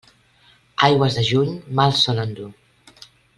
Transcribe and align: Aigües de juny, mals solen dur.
Aigües 0.87 1.17
de 1.19 1.25
juny, 1.27 1.51
mals 1.81 2.01
solen 2.07 2.35
dur. 2.41 2.49